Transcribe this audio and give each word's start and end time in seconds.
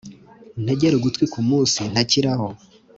untegere 0.57 0.95
ugtwi 0.97 1.25
kumunsi 1.33 1.79
ntakiraho 1.91 2.47